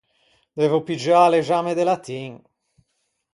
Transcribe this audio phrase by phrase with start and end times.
[0.57, 2.31] Devo piggiâ l’examme de latin.